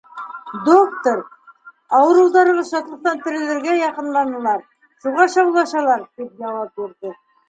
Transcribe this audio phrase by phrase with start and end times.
[0.67, 1.19] —Доктор,
[1.97, 4.63] ауырыуҙарығыҙ шатлыҡтан терелергә яҡынланылар,
[5.05, 7.13] шуға шаулашалар,— тип яуап бирҙе.